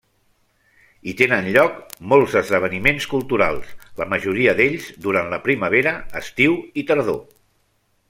Hi 1.09 1.13
tenen 1.19 1.49
lloc 1.57 1.75
molts 2.13 2.33
esdeveniments 2.41 3.07
culturals, 3.13 3.75
la 4.03 4.09
majoria 4.15 4.59
d'ells 4.63 4.91
durant 5.07 5.33
la 5.37 5.43
primavera, 5.49 5.97
estiu 6.25 6.61
i 6.85 6.91
tardor. 6.93 7.23